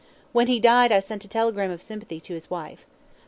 [0.31, 2.87] When he died I sent a telegram of sympathy to his wife.